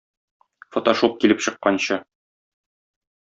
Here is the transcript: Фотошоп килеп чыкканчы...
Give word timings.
Фотошоп 0.77 1.19
килеп 1.23 1.43
чыкканчы... 1.47 1.99